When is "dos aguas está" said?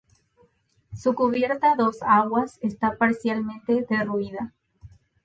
1.75-2.97